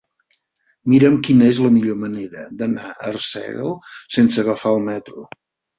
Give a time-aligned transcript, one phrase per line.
[0.93, 3.79] Mira'm quina és la millor manera d'anar a Arsèguel
[4.19, 5.29] sense agafar el metro.